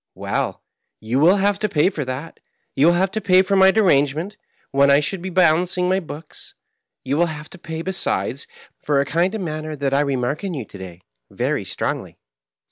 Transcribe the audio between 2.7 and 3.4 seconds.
you will have to